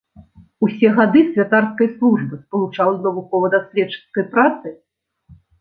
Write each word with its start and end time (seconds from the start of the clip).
Усе 0.67 0.87
гады 0.99 1.21
святарскай 1.33 1.91
службы 1.99 2.35
спалучаў 2.43 2.89
з 2.97 3.07
навукова-даследчыцкай 3.09 4.29
працай. 4.33 4.75